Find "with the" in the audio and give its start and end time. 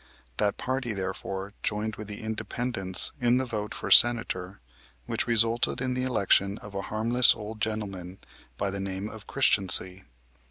1.97-2.21